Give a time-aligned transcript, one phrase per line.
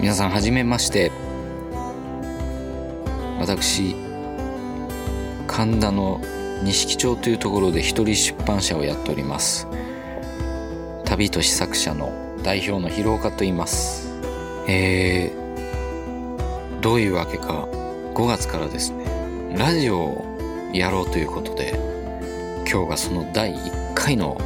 [0.00, 1.10] 皆さんはじめまして。
[3.40, 3.96] 私
[5.46, 6.20] 神田の
[6.62, 9.66] 錦町というところで一人出版社をやっております。
[11.04, 12.12] 旅と試作者の
[12.44, 14.08] 代表の広岡と言います。
[14.68, 17.66] えー、どういうわけか
[18.14, 19.04] 5月からですね
[19.56, 21.72] ラジオをやろうということで
[22.70, 24.36] 今日がその第1回の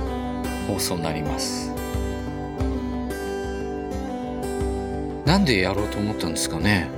[0.68, 1.71] 放送になります。
[5.32, 6.90] なんでやろうと思ったんですかね。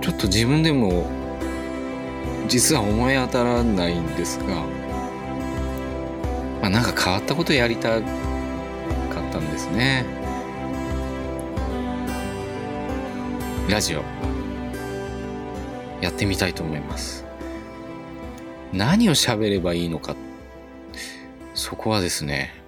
[0.00, 1.08] ちょっと自分でも
[2.48, 4.46] 実は思い当たらないんですが、
[6.60, 8.04] まあ、なんか変わったことやりたかっ
[9.30, 10.04] たんですね。
[13.70, 14.02] ラジオ。
[16.00, 17.24] やってみたいと思います。
[18.72, 20.16] 何を喋ればいいのか。
[21.54, 22.61] そこはですね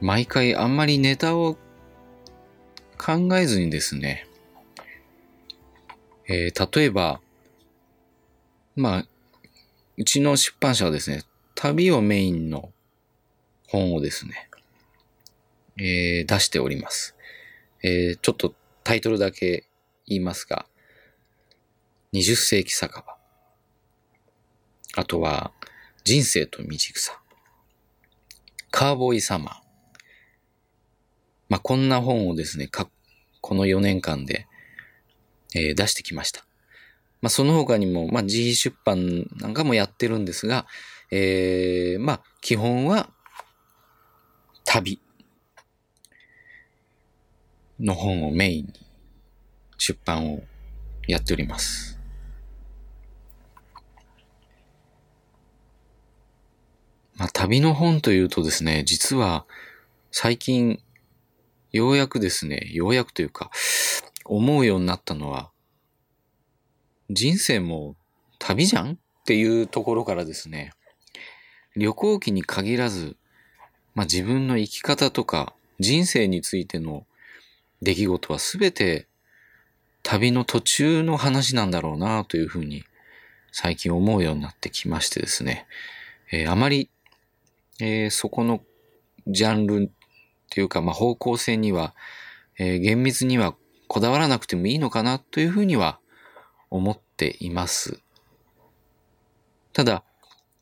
[0.00, 1.56] 毎回あんまりネタを
[2.98, 4.26] 考えずにですね、
[6.28, 7.20] えー、例えば、
[8.74, 9.06] まあ、
[9.96, 11.22] うちの出版社はですね、
[11.54, 12.70] 旅をメインの
[13.68, 14.48] 本をですね、
[15.78, 17.16] えー、出しております。
[17.82, 19.66] えー、ちょっとタイトルだけ
[20.06, 20.66] 言いますが、
[22.12, 23.04] 20世紀酒場。
[24.96, 25.52] あとは、
[26.04, 27.20] 人生と道草。
[28.70, 29.65] カーボーイサマー。
[31.48, 32.88] まあ、こんな本をですね、か、
[33.40, 34.46] この4年間で、
[35.54, 36.44] えー、出してきました。
[37.22, 40.66] まあ、その他にも、まあ、自費出版なんかもやってるんですが、
[41.10, 43.10] えー、まあ、基本は、
[44.64, 45.00] 旅
[47.80, 48.72] の本をメインに
[49.78, 50.42] 出版を
[51.06, 51.98] やっております。
[57.16, 59.46] まあ、旅の本というとですね、実は
[60.10, 60.82] 最近
[61.72, 63.50] ようやくですね、ようやくというか、
[64.24, 65.50] 思うようになったのは、
[67.10, 67.96] 人生も
[68.38, 70.72] 旅じゃんっていうところからですね、
[71.76, 73.16] 旅行記に限らず、
[73.94, 77.06] まあ、自分の生き方とか人生についての
[77.82, 79.06] 出来事はすべて
[80.02, 82.84] 旅の途中の話なんだろうなというふうに
[83.52, 85.66] 最近思うようになってきましてですね、
[86.30, 86.90] えー、あまり、
[87.80, 88.62] えー、そこの
[89.26, 89.90] ジャンル
[90.50, 91.94] というか、まあ、方向性には、
[92.58, 93.54] えー、厳密には
[93.88, 95.98] こだわらなくてもいいのかなというふうには
[96.70, 98.00] 思っています。
[99.72, 100.04] ただ、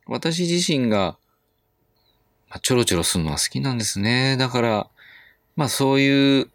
[0.07, 1.17] 私自身が、
[2.49, 4.37] まあ、ちょろちょろするのは好きなんですね。
[4.37, 4.91] だから、
[5.57, 6.51] まあそういう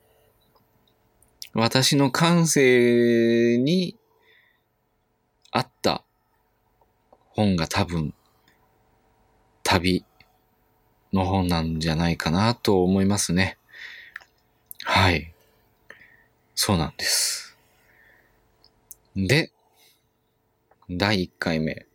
[1.53, 3.95] 私の感性に
[5.51, 6.03] 合った
[7.29, 8.13] 本が多分
[9.63, 10.05] 旅
[11.13, 13.57] の本なんじゃないかなと思いますね。
[14.83, 15.33] はい。
[16.55, 17.57] そうなんです。
[19.15, 19.51] で、
[20.89, 21.85] 第1回目。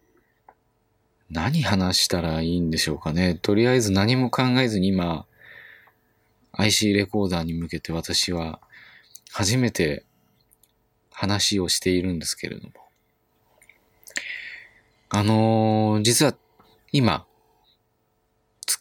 [1.30, 3.34] 何話したらいいんでしょうかね。
[3.34, 5.26] とりあえず何も考えずに今、
[6.52, 8.60] IC レコーダーに向けて私は
[9.32, 10.04] 初めて
[11.10, 12.72] 話をしているんですけれども。
[15.08, 16.34] あのー、実は
[16.92, 17.26] 今、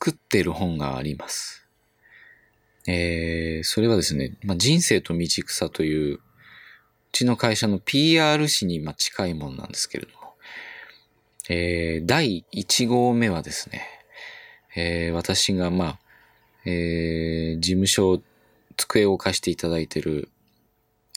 [0.04, 1.66] 作ってる本があります。
[2.88, 6.20] えー、それはですね、まあ、人生と道草という、う
[7.14, 10.34] ちの会社の PR 誌にま近いものなんですけれども、
[11.48, 13.88] えー、第1号目はですね、
[14.76, 16.00] えー、私がまあ、
[16.66, 18.22] えー、事務所、
[18.76, 20.28] 机を貸していただいてる、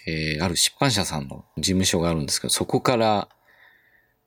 [0.07, 3.29] えー、ある出版社さんの事務所があるんですけど、そこから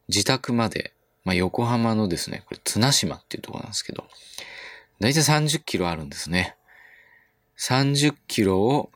[0.10, 0.92] 自宅まで、
[1.24, 4.06] まあ、横浜のですね、これ、綱島っていうところなんですけど、
[5.00, 6.56] だいたい30キロあるんですね。
[7.58, 8.92] 30キロを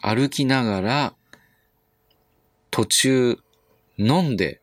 [0.00, 1.14] 歩きながら、
[2.70, 3.38] 途中、
[3.98, 4.60] 飲んで、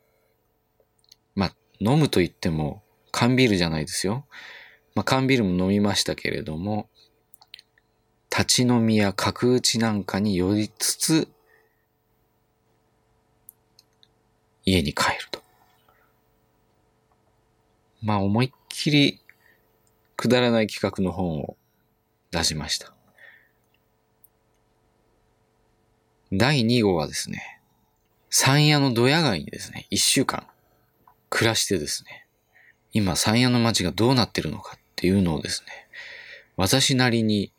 [1.36, 4.26] まあ、飲むと言っても、缶ビールじゃないですよ。
[4.96, 6.90] まあ、缶ビールも飲みましたけれども、
[8.32, 11.28] 立ち飲みや角打ちなんかに寄りつつ、
[14.66, 15.39] 家に帰ると。
[18.02, 19.20] まあ思いっきり
[20.16, 21.58] くだらない企画の本を
[22.32, 22.94] 出しました。
[26.32, 27.60] 第2号はですね、
[28.30, 30.46] 山谷のドヤ街にですね、一週間
[31.30, 32.28] 暮らしてですね、
[32.94, 35.88] 今山谷の街がどうなってるのかっていうのをですね、
[36.58, 37.52] 私なりに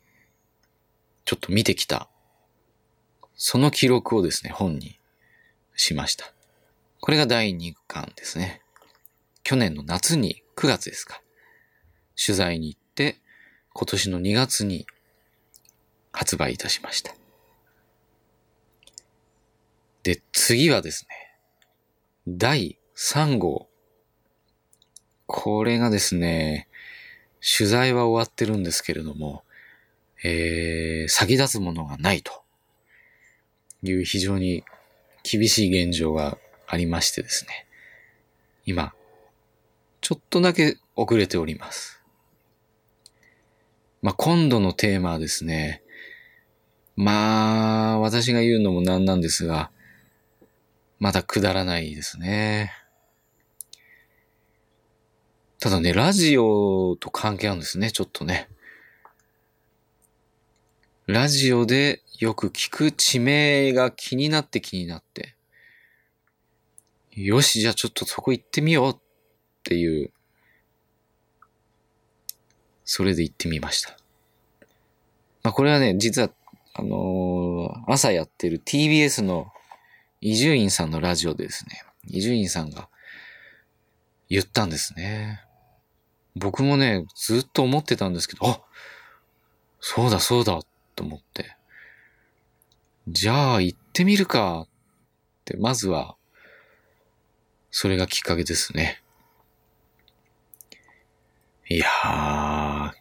[1.25, 2.07] ちょっと見てきた、
[3.35, 4.99] その記録をですね、本に
[5.75, 6.31] しました。
[6.99, 8.60] これが第2巻ですね。
[9.43, 11.21] 去年の夏に、9月ですか。
[12.23, 13.17] 取材に行って、
[13.73, 14.85] 今年の2月に
[16.11, 17.15] 発売いたしました。
[20.03, 21.37] で、次はですね、
[22.27, 23.67] 第3号。
[25.25, 26.67] これがですね、
[27.41, 29.43] 取材は終わってるんですけれども、
[30.23, 32.43] えー、先立つものがないと
[33.81, 34.63] いう非常に
[35.23, 37.65] 厳しい現状がありましてですね、
[38.65, 38.93] 今、
[40.11, 42.03] ちょっとだけ遅れております。
[44.01, 45.83] まあ、今度のテーマはですね、
[46.97, 49.71] まあ、私が言うのもなんなんですが、
[50.99, 52.73] まだくだらないですね。
[55.61, 58.49] ただね、ラジオと関係あるんですね、ちょっとね。
[61.07, 65.37] ラジオでよく聞く地名が気になって気になって。
[67.13, 68.97] よし、じゃあちょっとそこ行ってみようっ
[69.61, 70.11] っていう、
[72.83, 73.95] それで行ってみました。
[75.43, 76.31] まあこれはね、実は、
[76.73, 79.51] あのー、朝やってる TBS の
[80.19, 82.89] 伊集院さんのラジオでですね、伊集院さんが
[84.29, 85.41] 言ったんですね。
[86.35, 88.61] 僕もね、ずっと思ってたんですけど、あ
[89.79, 90.59] そうだそうだ
[90.95, 91.55] と思って。
[93.07, 94.67] じゃあ行ってみるかっ
[95.45, 96.15] て、まずは
[97.71, 99.00] それがきっかけですね。
[101.71, 102.91] いやー、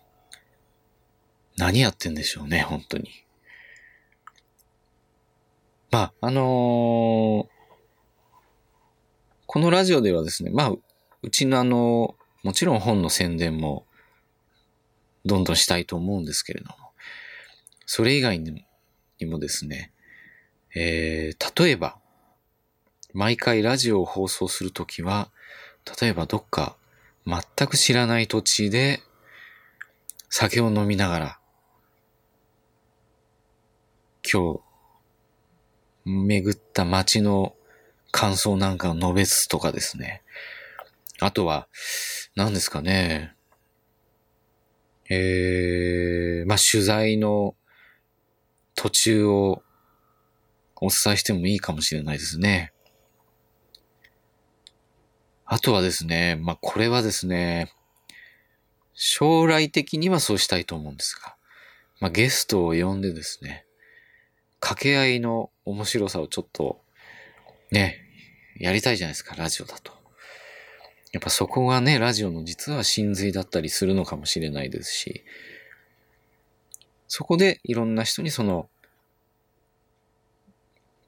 [1.57, 3.11] 何やってんでしょうね、本当に。
[5.91, 6.45] まあ、あのー、
[9.47, 12.15] このラジオではですね、まあ、うちのあの、
[12.45, 13.87] もちろん本の宣伝も、
[15.25, 16.77] どんどんしたいと思うんですけれども、
[17.87, 18.65] それ以外に
[19.27, 19.91] もですね、
[20.77, 21.99] えー、例えば、
[23.15, 25.33] 毎回ラジオを放送するときは、
[26.01, 26.77] 例えばどっか
[27.27, 29.03] 全く知らない土地で
[30.29, 31.41] 酒を飲みながら、
[34.23, 34.61] 今日
[36.05, 37.55] 巡った街の
[38.11, 40.23] 感想なんかを述べつとかですね。
[41.21, 41.69] あとは、
[42.35, 43.35] 何ですかね。
[45.11, 47.55] えー、まあ、取材の
[48.75, 49.63] 途中を
[50.77, 52.73] お伝えしてもいいかもしれないですね。
[55.53, 57.73] あとはですね、まあ、これはですね、
[58.95, 61.35] 将来的にはそうしたいと思うんですが、
[61.99, 63.67] まあ、ゲストを呼んでですね、
[64.61, 66.81] 掛け合いの面白さをちょっと、
[67.73, 67.97] ね、
[68.61, 69.93] やりたいじゃないですか、ラジオだと。
[71.11, 75.25] やっぱそこがね、ラジオの実は真髄だったりするのかもしれないですし、
[77.09, 78.69] そこでいろんな人にその、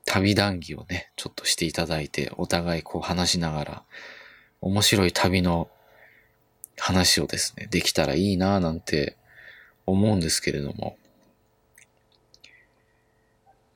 [0.05, 3.85] 旅談義をね、ちょっとしていただいて、お互いこう話しながら、
[4.63, 5.69] 面白い旅の
[6.79, 9.17] 話をですね、できたらいいなぁなんて
[9.87, 10.97] 思うんですけれども、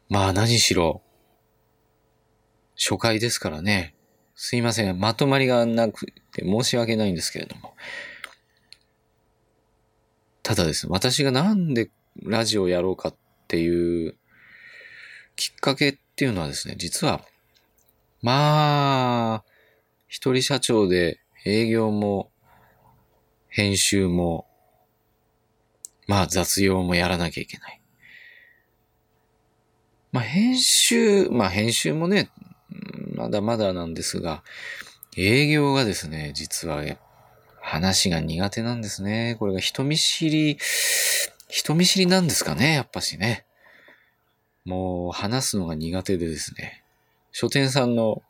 [0.08, 1.02] まあ何しろ、
[2.76, 3.94] 初回ですからね。
[4.36, 4.98] すいません。
[4.98, 7.74] まとまりがなくて申し訳ないんですけれども。
[10.42, 11.90] ただですね、私がなんで
[12.22, 13.14] ラジオをやろうかっ
[13.48, 14.14] ていう
[15.34, 17.24] きっかけっていうのはですね、実は、
[18.22, 19.55] まあ、
[20.16, 22.30] 一人社長で営業も
[23.48, 24.46] 編集も、
[26.06, 27.82] まあ雑用もやらなきゃいけない。
[30.12, 32.30] まあ、編集、まあ、編集もね、
[33.14, 34.42] まだまだなんですが、
[35.18, 36.82] 営業がですね、実は
[37.60, 39.36] 話が苦手なんですね。
[39.38, 40.56] これが人見知り、
[41.50, 43.44] 人見知りなんですかね、やっぱしね。
[44.64, 46.84] もう話すのが苦手でですね、
[47.32, 48.22] 書店さんの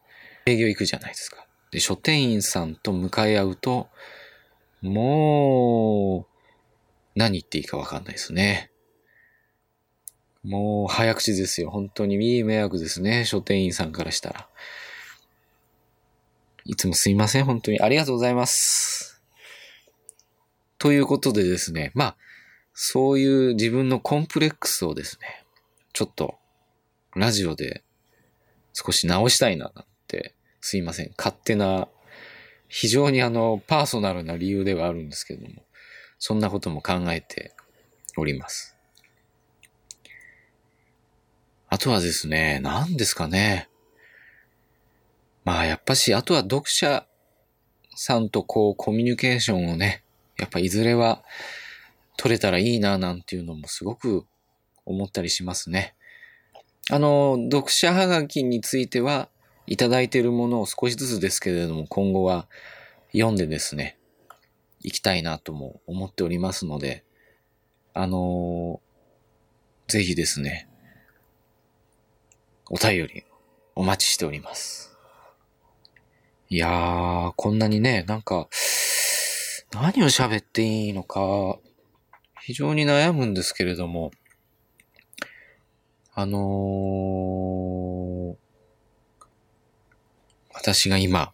[0.46, 1.45] 営業行くじゃないですか。
[1.70, 3.88] で、書店員さんと向かい合うと、
[4.82, 8.70] もう、何言っていいかわかんないですね。
[10.46, 11.70] もう早口ですよ。
[11.70, 13.24] 本当にいい迷惑ですね。
[13.24, 14.48] 書店員さんからしたら。
[16.64, 17.44] いつもすいません。
[17.44, 19.20] 本当にありがとうございます。
[20.78, 21.90] ということでですね。
[21.94, 22.16] まあ、
[22.74, 25.44] そういう自分のコンプレックスをですね、
[25.92, 26.36] ちょっと
[27.16, 27.82] ラジオで
[28.72, 30.35] 少し直したいななんて、
[30.66, 31.12] すいません。
[31.16, 31.86] 勝手な、
[32.66, 35.62] 非常にあの、パーソナルな理由ではあるんですけども、
[36.18, 37.52] そんなことも考えて
[38.16, 38.76] おります。
[41.68, 43.68] あとはですね、何ですかね。
[45.44, 47.06] まあやっぱし、あとは読者
[47.94, 50.02] さんとこうコミュニケーションをね、
[50.36, 51.22] やっぱいずれは
[52.16, 54.26] 取れたらいいななんていうのもすごく
[54.84, 55.94] 思ったりしますね。
[56.90, 59.28] あの、読者はがきについては
[59.66, 62.46] いただいているものを少しずつですけれども今後は
[63.12, 63.98] 読んでですね、
[64.80, 67.04] 行きたいなとも思っておりますので、
[67.94, 68.80] あの
[69.88, 70.68] ぜひですね、
[72.68, 73.24] お便り
[73.74, 74.96] お待ちしております。
[76.48, 78.48] いやー、こんなにね、なんか、
[79.72, 81.58] 何を喋っていいのか、
[82.40, 84.12] 非常に悩むんですけれども、
[86.14, 87.45] あのー、
[90.66, 91.32] 私が今、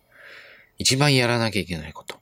[0.77, 2.19] 一番やらなきゃいけないこと。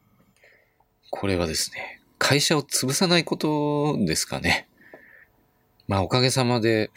[1.11, 4.69] これはですね、会社を潰さないことですかね。
[5.89, 6.93] まあおかげさまで、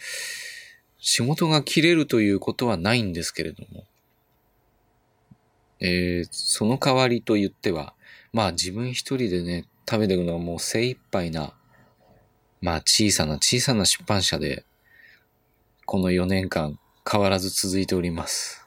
[1.00, 3.86] 仕事が切れるということはないんですけれども、
[5.80, 7.94] えー、その代わりと言っては、
[8.32, 11.54] まあ自分一人でね、食べていくのはもう精一杯な、
[12.60, 14.64] まあ小さな小さな出版社で、
[15.86, 16.78] この4年間
[17.10, 18.63] 変わらず続いております。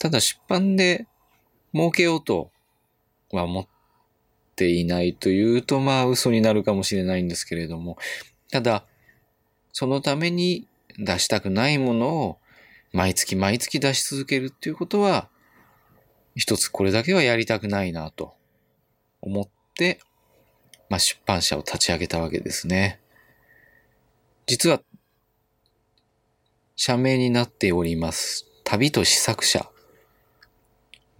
[0.00, 1.06] ただ出版で
[1.74, 2.50] 儲けようと
[3.30, 3.66] は思っ
[4.56, 7.98] ていないというと、まあ嘘になるかもしれないんですけれども、
[8.50, 8.86] ただ、
[9.72, 10.66] そのために
[10.98, 12.38] 出したくないものを
[12.92, 15.28] 毎月毎月出し続けるっていうことは、
[16.34, 18.34] 一つこれだけはやりたくないなと
[19.20, 20.00] 思って、
[20.88, 23.00] まあ、出版社を立ち上げたわけですね。
[24.46, 24.80] 実は、
[26.74, 28.46] 社名になっております。
[28.64, 29.70] 旅と試作者。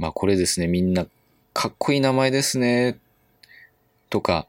[0.01, 1.07] まあこれですね、みんな
[1.53, 2.99] かっこいい名前ですね。
[4.09, 4.49] とか、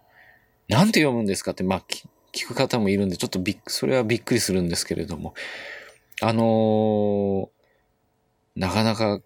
[0.70, 1.84] なんて読むんですかって、まあ
[2.31, 5.34] 聞く方もいるんで、ちょっとびっ、それはびっくりするんですけれども、
[6.22, 7.50] あのー、
[8.55, 9.20] なかなか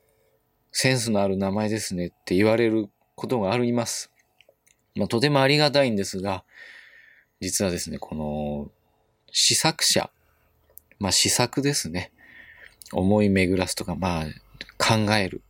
[0.72, 4.12] センスのある名前ですねって言われることがあります。
[4.96, 6.44] まあ、とてもありがたいんですが、
[7.40, 8.72] 実はですね、この、
[9.32, 10.10] 試作者、
[10.98, 12.12] まあ、試作ですね。
[12.92, 14.26] 思い巡らすとか、まあ、
[14.78, 15.44] 考える。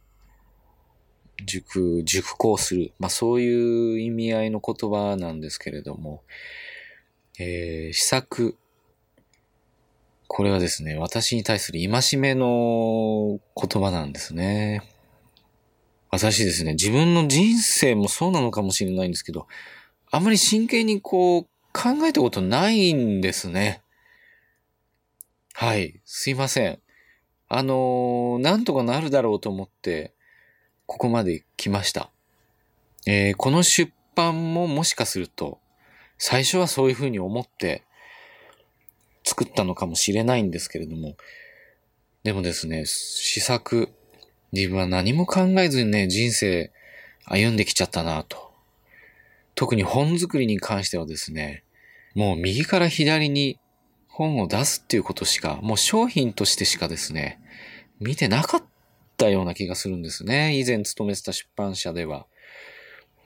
[1.46, 2.94] 熟、熟考する。
[3.00, 6.24] まあ、そういう意味合いの言葉なんですけれども、
[7.40, 8.58] えー、試作。
[10.28, 14.82] これはですね、私に対する戒めの言葉なんですね。
[16.12, 19.48] 私ですね、自分の人生もそうなのかもしれないんですけど、
[20.12, 23.82] あまり真剣にこう考えたことないんですね。
[25.54, 26.80] はい、すいません。
[27.48, 30.15] あのー、なんとかなるだろうと思って、
[30.86, 32.10] ここまで来ました。
[33.08, 35.60] えー、この出版ももしかすると、
[36.18, 37.84] 最初はそういうふうに思って
[39.24, 41.16] 作ったのかもしれないんですけれども、
[42.24, 43.90] でもですね、試作、
[44.52, 46.72] 自分は何も考えずにね、人生
[47.26, 48.54] 歩んできちゃったなと。
[49.56, 51.64] 特に本作りに関してはですね、
[52.14, 53.60] もう右から左に
[54.08, 57.40] 本を出すっていうことしか、もう商品としてしかですね、
[58.00, 58.68] 見てなかった
[59.16, 60.60] ったような気がするんですね。
[60.60, 62.28] 以前勤めてた出版社では。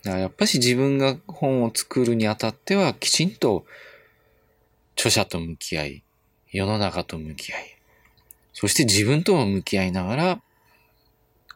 [0.05, 3.65] やっぱし自分が本を作るにあたってはきちんと
[4.95, 6.03] 著者と向き合い、
[6.51, 7.77] 世の中と向き合い、
[8.53, 10.41] そして自分とも向き合いながら、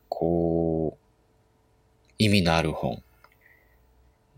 [0.10, 3.02] こう、意味のある本、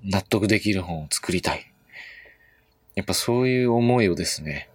[0.03, 1.71] 納得できる本を作りたい。
[2.95, 4.69] やっぱそういう思いをですね、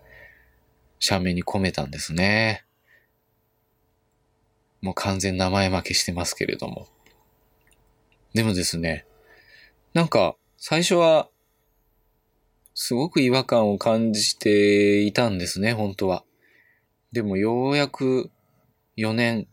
[0.99, 2.65] 社名に込めたんですね。
[4.83, 6.89] もう完全名前負けしてますけれども。
[8.35, 9.07] でもですね、
[9.93, 11.29] なんか、最初は、
[12.75, 16.25] すごく違和感を感じていたんですね、本当は。
[17.13, 18.31] でもようやく
[18.97, 19.49] 4年、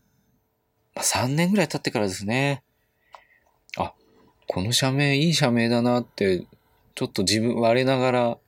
[0.94, 2.62] まあ、3年ぐらい経ってからですね。
[3.76, 3.92] あ、
[4.46, 6.46] この社名いい社名だなって、
[6.94, 8.38] ちょっと自分、我ながら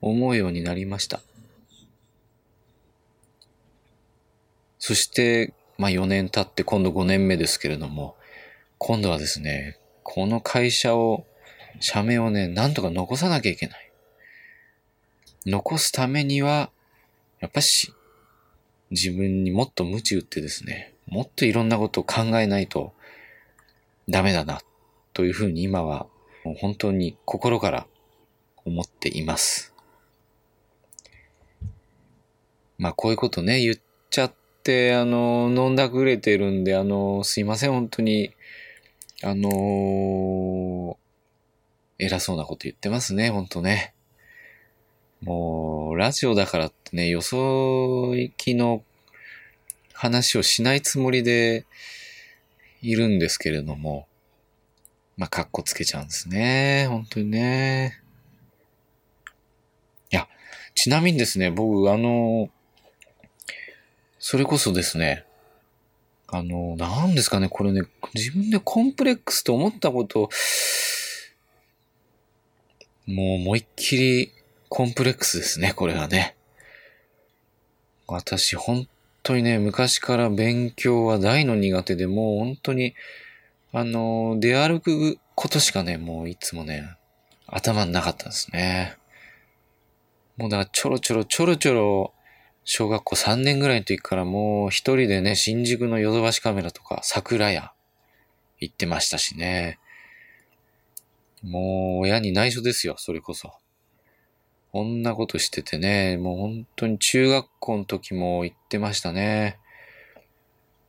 [0.00, 1.20] 思うようになりました。
[4.78, 8.16] そして、まあ4年経って今度5年目ですけれども、
[8.78, 11.26] 今度はですね、この会社を、
[11.80, 13.90] 社名をね、なんとか残さなきゃいけない。
[15.44, 16.70] 残すためには、
[17.40, 17.92] やっぱし、
[18.90, 22.92] 自分にもっと無知打ってですね、もっといろんなことを考えないと
[24.08, 24.60] ダメだな、
[25.12, 26.06] というふうに今は、
[26.58, 27.86] 本当に心から
[28.64, 29.74] 思っています。
[32.78, 33.76] まあこういうことね、言っ
[34.10, 34.45] ちゃって、
[34.94, 38.34] あの、飲んだくれてるんで、あの、すいません、本当に
[39.22, 40.98] あの、
[41.98, 43.94] 偉そうなこと言ってますね、ほんとね。
[45.22, 48.84] もう、ラジオだからってね、よそ行きの
[49.94, 51.64] 話をしないつもりで
[52.82, 54.06] いるんですけれども、
[55.16, 56.86] まあ、かっこつけちゃうんですね。
[56.90, 58.02] 本当にね。
[60.12, 60.28] いや、
[60.74, 62.50] ちなみにですね、僕、あの、
[64.28, 65.24] それこそですね、
[66.26, 70.30] あの、なんですかね、これね、自分でコンプレックスと思ったこと
[73.06, 74.32] もう思いっきり
[74.68, 76.34] コンプレックスですね、これはね。
[78.08, 78.88] 私、本
[79.22, 82.96] 当にね、昔から勉強は大の苦手で、もう本当に、
[83.72, 86.96] あの、出歩くことしかね、もういつもね、
[87.46, 88.96] 頭になかったんですね。
[90.36, 92.12] もうだからちょろちょろちょろちょろ、
[92.68, 97.72] 小学校3年ぐらいの時からもう一人でね、新宿のヨドバシカメラとか桜屋
[98.58, 99.78] 行ってましたしね。
[101.44, 103.52] もう親に内緒ですよ、それこそ。
[104.72, 109.60] こんなことしててね、もう本当に中学校の時も行ってましたね。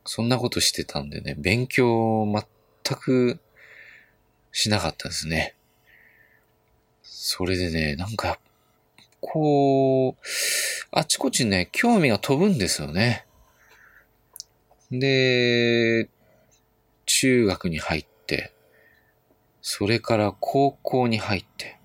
[0.04, 3.38] そんなことしてたんでね、勉強全く
[4.50, 5.54] しなかったですね。
[7.04, 8.40] それでね、なんか、
[9.20, 10.26] こう、
[10.90, 13.26] あちこちね、興味が飛ぶんですよね。
[14.90, 16.08] で、
[17.04, 18.54] 中学に入って、
[19.60, 21.78] それから高校に入って、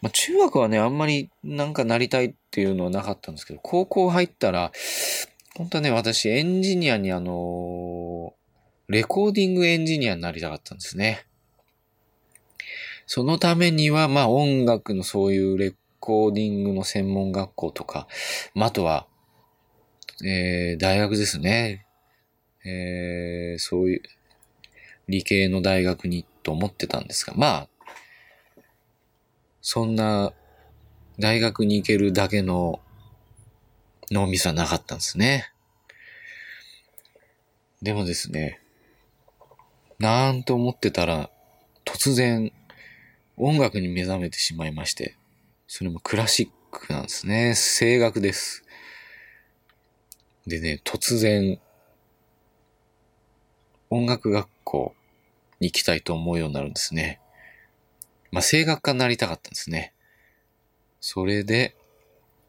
[0.00, 4.70] まあ、中学はね、あんまりなんかなりたいっていうのはなかったんですけど、高校入ったら、
[5.56, 8.34] 本当はね、私エンジニアにあの、
[8.88, 11.26] レコーディングエンジニアになりたかったんですね。
[13.06, 18.06] そのためには、まあ音楽のそういうレコーディングの専門学校とか、
[18.54, 19.06] まあ、あとは、
[20.22, 21.86] えー、大学ですね。
[22.62, 24.02] えー、そういう、
[25.08, 27.68] 理系の大学にと思ってたんですが、まあ、
[29.62, 30.34] そんな
[31.18, 32.80] 大学に行けるだけの
[34.10, 35.54] 脳みそはなかったんですね。
[37.80, 38.60] でもですね、
[39.98, 41.30] なんと思ってたら、
[41.86, 42.52] 突然
[43.38, 45.16] 音楽に目覚めてしまいまして、
[45.76, 47.54] それもクラシックなんですね。
[47.56, 48.62] 声楽です。
[50.46, 51.58] でね、突然、
[53.90, 54.94] 音楽学校
[55.58, 57.18] に行きたいと思うようになるんですね。
[58.30, 59.92] まあ、声楽家になりたかったんですね。
[61.00, 61.74] それで、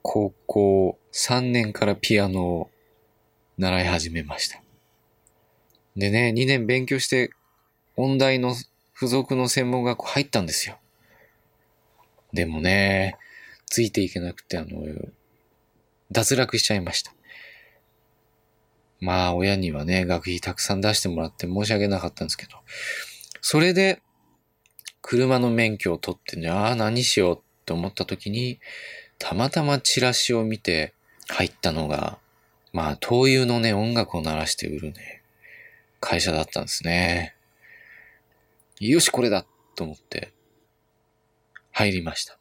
[0.03, 2.69] 高校3年からピアノを
[3.58, 4.62] 習い始めました。
[5.97, 7.32] でね、2年勉強して、
[7.97, 10.78] 音大の付属の専門学校入ったんですよ。
[12.36, 13.17] でもね、
[13.75, 14.85] ついていけなくて、あの、
[16.09, 17.13] 脱落しちゃいました。
[19.01, 22.51] まあ、親にはね、学費たくさん出してもらって申し訳なかったんですけど、
[23.41, 24.01] それで、
[25.01, 28.61] 車の免許を取ってね、ああ、何しようって思った時に、
[29.19, 30.93] たまたまチラシを見て
[31.27, 32.17] 入ったのが、
[32.71, 35.21] まあ、灯油のね、音楽を鳴らして売るね、
[35.99, 37.35] 会社だったんですね。
[38.79, 40.31] よし、これだと思って、
[41.73, 42.39] 入りました。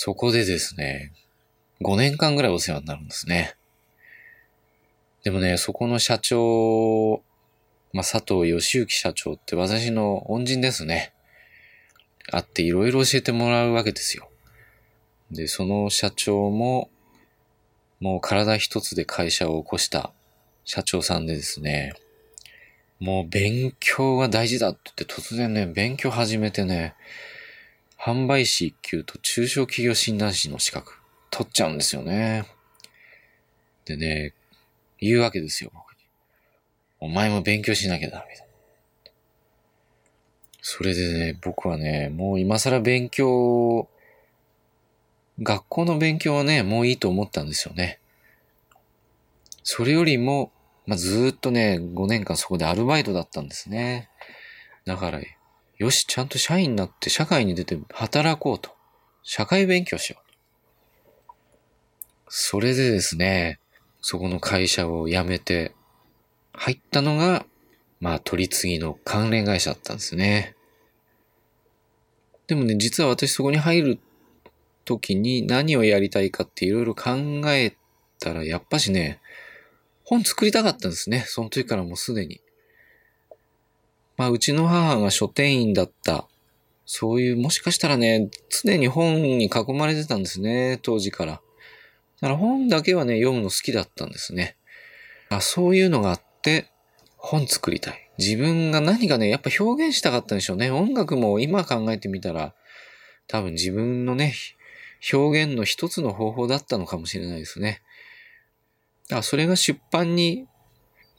[0.00, 1.12] そこでですね、
[1.80, 3.56] 5年間ぐらいお世話になるんですね。
[5.24, 7.20] でもね、そこの社長、
[7.92, 11.12] まあ、佐藤義行社長って私の恩人ですね。
[12.30, 14.30] 会っていろいろ教えてもらうわけですよ。
[15.32, 16.90] で、その社長も、
[17.98, 20.12] もう体一つで会社を起こした
[20.64, 21.92] 社長さんでですね、
[23.00, 26.94] もう勉強が大事だって言って突然ね、勉強始めてね、
[28.00, 30.94] 販売士1級と中小企業診断士の資格
[31.30, 32.46] 取っちゃうんですよね。
[33.84, 34.34] でね、
[34.98, 35.98] 言うわけですよ、僕に。
[37.00, 38.44] お前も勉強しなきゃダメだ。
[40.60, 43.88] それでね、僕はね、もう今更勉強、
[45.42, 48.00] 学校の勉強はね、もういいと思ったんですよね。
[49.62, 50.52] それよりも、
[50.86, 54.10] まあ、ずっとね、5年間そこでアルバイトだったんですね。
[54.84, 55.20] だから、
[55.78, 58.70] よし、ちゃんと社員になって社会に出て働こうと。
[59.22, 60.28] 社会勉強しよう。
[62.28, 63.60] それでですね、
[64.00, 65.72] そこの会社を辞めて
[66.52, 67.46] 入ったのが、
[68.00, 70.56] まあ取り次ぎの関連会社だったんですね。
[72.48, 73.98] でもね、実は私そこに入る
[74.84, 77.10] 時に何をやりたいかっていろいろ考
[77.52, 77.76] え
[78.18, 79.20] たら、やっぱしね、
[80.02, 81.24] 本作りたかったんですね。
[81.26, 82.40] その時からもうすでに。
[84.18, 86.28] まあ、うちの母が書店員だった。
[86.84, 91.32] そういう、もしかしたらね、常に本に囲まれてたんですね、当時から。
[91.32, 91.40] だ
[92.22, 94.56] から本だけはね、読むの好きだったんですね。
[95.30, 96.70] あそういうのがあって、
[97.16, 98.10] 本作りたい。
[98.18, 100.70] 自分が何かね、やっぱ表現したかったんでしょうね。
[100.70, 102.54] 音楽も今考えてみたら、
[103.28, 104.34] 多分自分のね、
[105.12, 107.82] 表現の一つの方法だったのかもしれないですね。
[109.08, 110.46] だからそれが出版に、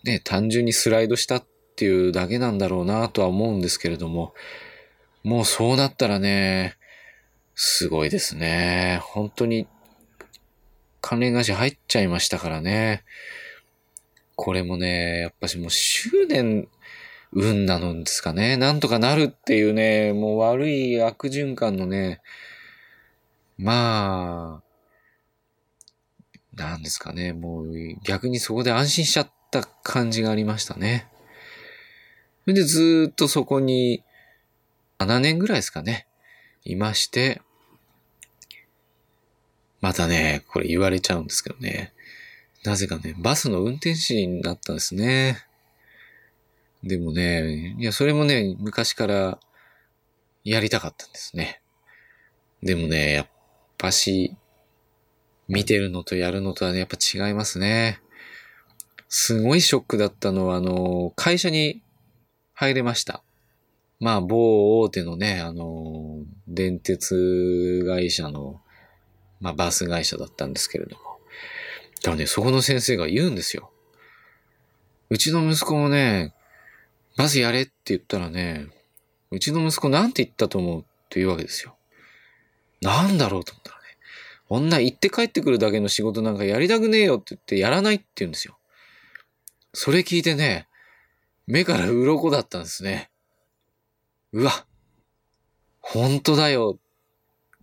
[0.03, 1.45] ね、単純にスライドしたっ
[1.79, 4.33] ていうだけなんだろうなとは思うんですけれども、
[5.23, 6.75] もうそうなったらね、
[7.55, 8.99] すごいですね。
[9.01, 9.65] 本当に
[10.99, 13.05] 関連会社入っちゃいましたからね。
[14.35, 16.67] これもね、やっぱしもう執念
[17.31, 18.57] 運なのですかね。
[18.57, 22.19] なんとかなるっていうね、もう悪い悪循環のね、
[23.57, 24.63] まあ、
[26.61, 27.71] なんですかね、もう
[28.03, 31.07] 逆にそこで安心しちゃった感じがありましたね。
[32.49, 34.03] それでずっとそこに
[34.97, 36.07] 7年ぐらいですかね、
[36.65, 37.43] いまして、
[39.81, 41.93] またね、これ言われちゃうんですけどね。
[42.63, 45.45] なぜかね、バスの運転士になったんですね。
[46.81, 49.39] でもね、いや、それもね、昔から
[50.43, 51.61] やりたかったんですね。
[52.63, 53.27] でもね、やっ
[53.77, 54.35] ぱし、
[55.47, 58.01] 見てるのとやるのとはね、やっぱ違いますね。
[59.07, 61.83] すごいショックだったのは、あの、会社に
[62.59, 63.23] 入れました。
[64.01, 68.59] まあ、某大手のね、あの、電鉄会社の、
[69.39, 71.03] まあ、バス会社だったんですけれども。
[72.01, 73.71] だからね、そこの先生が言うんですよ。
[75.09, 76.33] うちの息子もね、
[77.15, 78.67] バスやれって言ったらね、
[79.31, 81.77] うちの息子なんて言ったと思うって言うわけですよ。
[82.81, 83.83] なんだろうと思ったらね、
[84.49, 88.57] 女行って帰ってくるだけの仕事なんかやりたくねえよって言ってやらないって言うんですよ。
[89.73, 90.68] それ聞いてね、
[91.49, 93.09] 目から鱗だったんですね。
[94.33, 94.67] うわ、
[95.79, 96.77] 本当だよ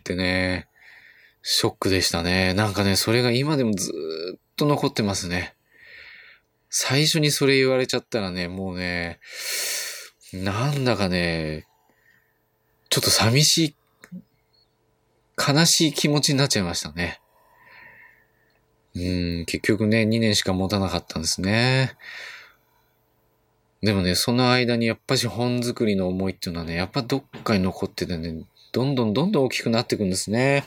[0.01, 0.67] ってね、
[1.43, 2.53] ショックでしたね。
[2.53, 3.93] なんかね、それが今でもず
[4.37, 5.55] っと残ってますね。
[6.69, 9.21] 最初にそれ言われちゃったらね、もうね、
[10.33, 11.69] なんだかね、
[12.89, 13.77] ちょっと寂しい、
[15.39, 17.21] 悲しい気持ちになっちゃいましたね。
[18.97, 18.99] う
[19.43, 21.97] ん、結局ね、2年しか持たなかったんですね。
[23.87, 30.65] でもね、その間にやっぱし本作りの思いっていうのはね、やっぱどっかに残っててね、どんどんどんどん大きくなっていくんですね。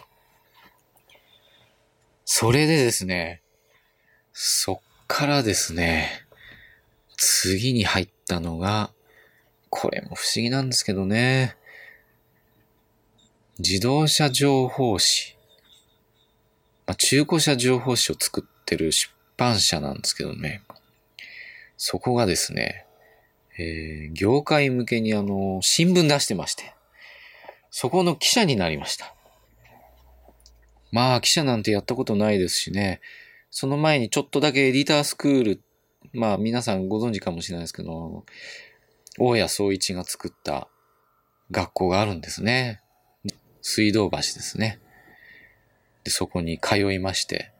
[2.24, 3.42] それでですね、
[4.32, 4.80] そっ
[5.10, 6.08] からですね、
[7.18, 8.90] 次に入ったのが、
[9.70, 11.58] これも不思議なんですけどね、
[13.58, 15.36] 自動車情報誌。
[16.88, 20.64] まあ、中古車情報誌を作ってる出版社なんですけどね、
[21.76, 22.86] そこがですね、
[23.62, 26.74] えー、業界向けにあの、新聞出してまして、
[27.70, 29.14] そこの記者になりました。
[30.92, 33.02] まあ、記者なんてやったことないですしね、
[33.52, 35.62] その前にちょっとだけエディタースクール、
[36.14, 38.24] まあ皆さんご存知かもしれないですけど、
[39.18, 40.70] 大谷総一が作った
[41.52, 42.82] 学校があるんですね。
[43.62, 44.80] 水道橋ですね。
[46.06, 47.52] で、そこに通いまして、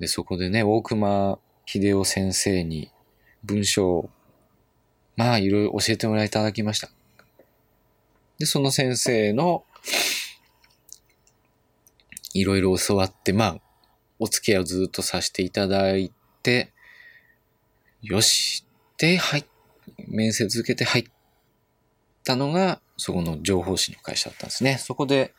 [0.00, 2.90] で、そこでね、大熊秀夫先生に
[3.44, 4.10] 文章を
[5.16, 6.90] まあ、いろいろ教えてもらいただきました。
[8.38, 9.64] で、その先生の、
[12.32, 13.60] いろいろ教わって、まあ、
[14.18, 16.72] お付き合いをずっとさせていただいて、
[18.02, 18.64] よし、
[18.98, 19.44] で、はい、
[20.08, 21.04] 面接受けて入っ
[22.24, 24.78] たのが、そこの情報誌の会社だったんですね。
[24.78, 25.34] そこで、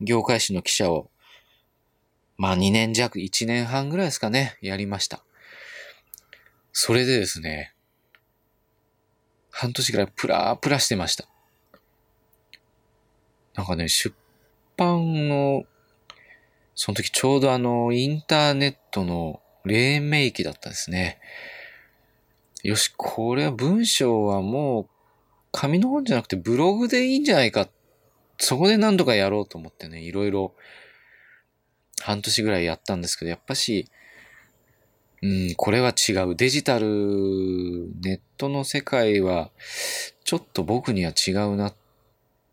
[0.00, 1.10] 業界誌の記者を、
[2.36, 5.24] まあ2年弱、1年半ぐらいですかね、やりました。
[6.72, 7.74] それでですね、
[9.60, 11.26] 半年くらいプラープラしてました。
[13.56, 14.14] なんかね、出
[14.76, 15.64] 版の、
[16.76, 21.18] その時ちょうどあの、インターネットの黎明期だったんですね。
[22.62, 24.88] よし、これは文章はもう、
[25.50, 27.68] 紙の本じゃなくてブログでいいんじゃないか。
[28.38, 30.54] そこで何とかやろうと思ってね、いろいろ、
[32.00, 33.90] 半年ぐらいやったんですけど、やっぱし、
[35.22, 36.36] うん、これは違う。
[36.36, 36.86] デジタル、
[38.00, 39.50] ネットの世界は、
[40.24, 41.74] ちょっと僕には違うなっ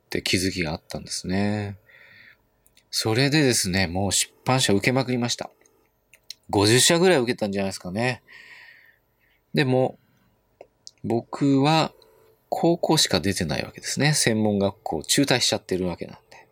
[0.10, 1.78] て気づきがあったんですね。
[2.90, 5.52] それでですね、もう出版社受けまくりました。
[6.50, 8.24] 50社ぐらい受けたんじゃないですかね。
[9.54, 10.00] でも、
[11.04, 11.94] 僕は
[12.50, 14.14] 高校しか出てないわけですね。
[14.14, 16.48] 専門学校中退しちゃってるわけなんで。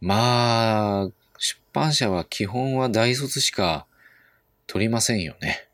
[0.00, 3.86] まあ、出版社は基本は大卒しか
[4.72, 5.68] 取りませんよね。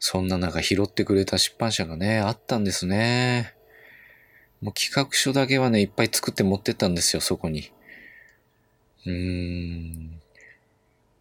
[0.00, 3.54] そんな中拾ってくれた出版社がね、あったんですね。
[4.60, 7.72] もう企画書だけはね、いっぱい作って持ってったんですよ、そこに。
[9.06, 10.20] うーん。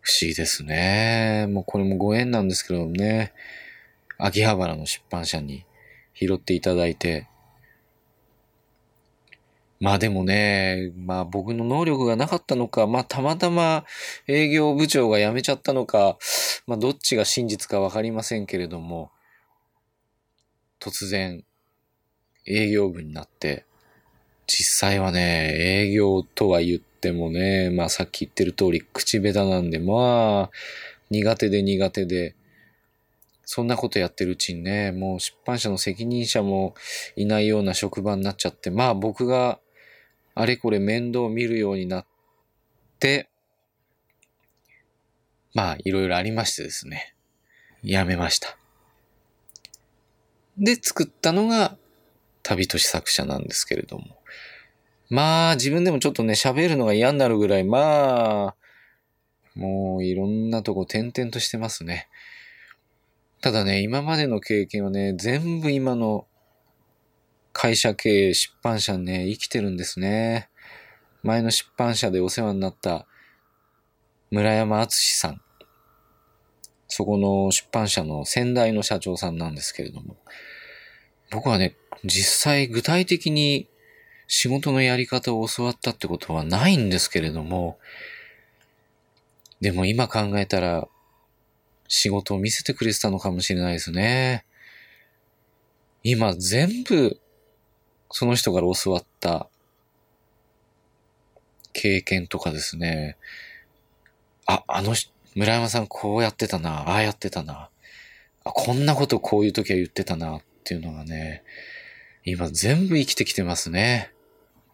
[0.02, 1.48] 不思議ですね。
[1.50, 3.32] もうこれもご縁なんですけどね。
[4.18, 5.64] 秋葉原の出版社に
[6.14, 7.29] 拾っていただいて、
[9.80, 13.86] まあでもね、まあ僕の能力がなかったのか、まあたまたま
[14.28, 16.18] 営業部長が辞めちゃったのか、
[16.68, 19.12] まあどっちが真実かわかりませんけれども、
[20.82, 21.46] 突然
[22.46, 23.66] 営業部になって、
[24.48, 25.54] 実際はね、
[25.86, 30.56] 営業とは言ってもね、まあさっき言ってる通り口下手なんで、まあ
[31.10, 32.36] 苦手で苦手で、
[33.46, 36.76] そんなことやってるうちにね、もう出版社の責任者も
[37.16, 39.60] いないような職場になっちゃって、まあ僕が
[40.36, 42.06] あれこれ面倒見るようになっ
[43.00, 43.30] て、
[45.54, 47.16] まあ、いろいろありましてですね、
[47.84, 48.58] やめました。
[50.58, 51.78] で、作ったのが、
[52.44, 54.06] 旅都市作者なんですけれども。
[55.10, 58.56] まあ、自分でもちょっとね、喋るのが嫌になるぐらい、まあ、
[59.56, 62.08] もういろんなとこ転々としてますね。
[63.42, 66.28] ただね、今までの経験はね、全部今の
[67.54, 70.50] 会社経営、出版社ね、生きてるんですね。
[71.24, 73.06] 前の出版社でお世話になった
[74.32, 75.42] 村山敦さん。
[76.88, 80.18] そこの出版社の先代の社長さんなんですけれども。
[81.32, 83.68] 僕はね、実際具体的に
[84.28, 87.78] 仕事のやり方を教わったってことはないんですけれども、
[89.62, 90.88] でも今考えたら
[91.88, 94.46] 仕事を見せてくれてたのかもしれないですね。
[96.04, 97.20] 今全部
[98.12, 99.48] その人から教わった
[101.74, 103.18] 経験とかですね。
[104.46, 104.96] あ、あの
[105.36, 107.70] 村山さんこうやってたな、ああやってたな。
[108.44, 111.44] あ、こんなことこういう時は言ってたなっていうのがね、
[112.26, 114.12] 今全部生きてきてますね。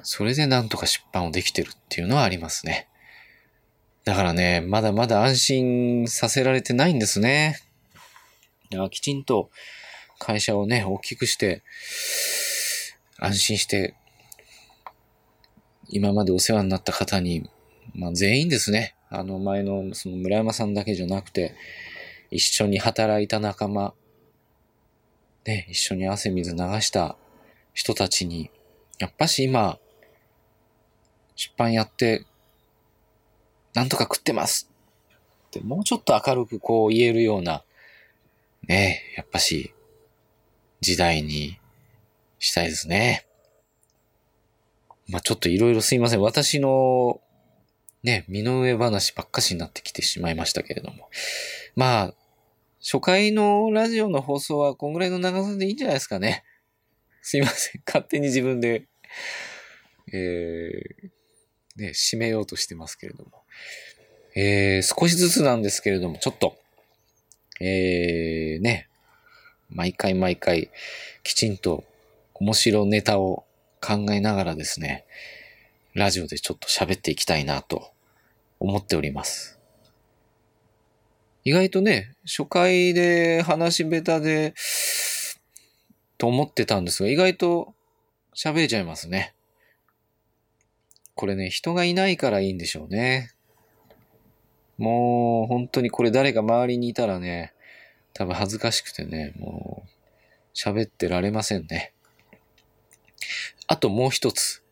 [0.02, 2.88] それでなんとか出版をできてるっていうのはありますね。
[4.06, 7.60] だからね、まだまだ安心させられてないんですね。
[8.70, 9.50] だからきちんと
[10.20, 11.64] 会社をね、大きくして、
[13.20, 13.96] 安心して
[15.88, 17.50] 今までお世話になった方に、
[17.94, 18.96] まあ全員ですね。
[19.10, 21.56] あの前のその村山さんだけじゃなくて、
[22.32, 23.94] 一緒に働いた仲間、
[25.46, 27.16] ね、一緒に汗水流した
[27.74, 28.50] 人たちに、
[28.98, 29.78] やっぱし今、
[31.36, 32.26] 出版やって、
[33.74, 34.72] なんとか食ってます
[35.48, 37.64] って、もうちょっと明るくこう言えるような、
[38.68, 39.74] ね、やっぱし、
[40.82, 41.60] 時代に
[42.40, 43.26] したいですね。
[45.08, 46.22] まあちょっといろいろすいません。
[46.22, 47.22] 私の
[48.06, 51.10] ね、身の上話ばっかしになってきてしまいましたけれども。
[51.76, 52.14] まあ、
[52.80, 56.44] 初回のラジオの放送はこんぐらいの長さでいいんじゃないですかね。
[57.24, 57.82] すいません。
[57.86, 58.86] 勝手に自分で、
[60.14, 63.44] えー、ね、締めようとしてますけれども。
[64.36, 66.60] えー、少しずつなんですけれども、ちょっと、
[67.60, 68.88] えー、ね、
[69.70, 70.70] 毎回毎回、
[71.24, 71.84] きちんと
[72.38, 73.46] 面白ネタを
[73.82, 75.06] 考えながらですね、
[75.94, 77.92] ラジオでちょっと喋っていきたいなと
[78.60, 79.58] 思っております。
[81.46, 84.54] 意外とね、初回で話し下手で、
[86.18, 87.74] と思ってたんですが、意外と
[88.36, 89.34] 喋れちゃいますね。
[91.14, 93.32] これね、人がいないからいいんでしょうね。
[94.78, 97.54] もう、本当にこれ誰か周りにいたらね、
[98.14, 99.90] 多分恥ずかしくてね、もう、
[100.54, 101.95] 喋ってられませんね。
[103.68, 104.64] あともう一つ。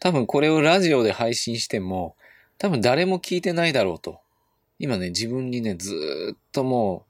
[0.00, 2.16] 多分これをラジオで配信しても、
[2.58, 4.20] 多分誰も聞いてないだろうと。
[4.78, 7.04] 今ね、自分にね、ずっとも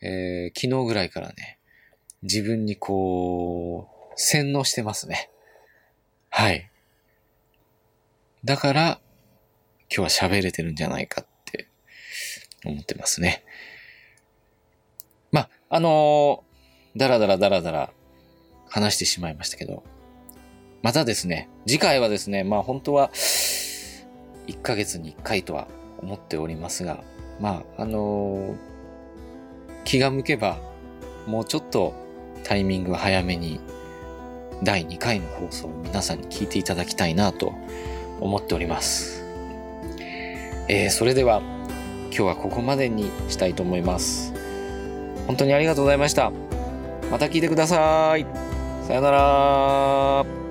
[0.00, 1.58] う、えー、昨日ぐらいからね、
[2.22, 5.30] 自分にこう、洗脳してますね。
[6.30, 6.70] はい。
[8.44, 9.00] だから、
[9.94, 11.68] 今日は喋れてるんじゃないかって
[12.64, 13.44] 思ってますね。
[15.32, 17.92] まあ、あのー、だらだらだらだら
[18.68, 19.82] 話してしまいましたけど、
[20.84, 25.66] またですね、次回はですね、まあ本当は1ヶ月に1回とは
[25.96, 27.02] 思っておりますが、
[27.40, 28.56] まあ、あのー、
[29.84, 30.58] 気が向けば
[31.26, 31.94] もうちょっと
[32.44, 33.60] タイミング早めに
[34.62, 37.54] 第2回の放送を皆さんに聞いていただきたいなと
[38.20, 39.24] 思っております。
[40.68, 41.40] えー、それでは
[42.08, 44.34] 今日はここまでにしたいと思います。
[45.26, 46.30] 本当にありがとうございました。
[47.10, 48.26] また聞いてください。
[48.86, 50.43] さよなら。